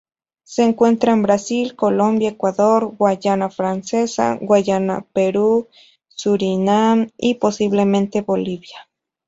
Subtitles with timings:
[0.41, 5.67] Se encuentra en Brasil, Colombia, Ecuador, Guayana Francesa, Guyana, Perú,
[6.07, 8.89] Surinam y, posiblemente, Bolivia.